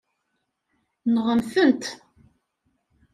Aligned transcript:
Nɣemt-tent. 1.13 1.83